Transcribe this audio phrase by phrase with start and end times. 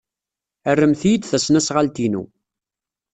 [0.73, 2.23] Rremt-iyi-d tasnasɣalt-inu.